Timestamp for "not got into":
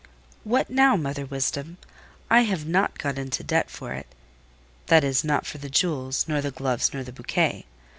2.65-3.43